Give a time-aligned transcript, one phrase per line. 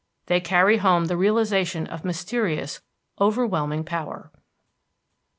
[0.25, 2.81] They carry home the realization of mysterious,
[3.19, 4.31] overwhelming power.